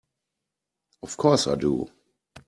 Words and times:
Of 1.03 1.15
course 1.15 1.45
I 1.45 1.53
do! 1.53 1.87